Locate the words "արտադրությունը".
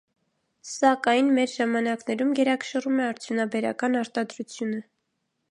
4.03-4.83